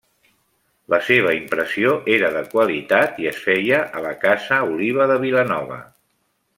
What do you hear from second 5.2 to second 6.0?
Vilanova.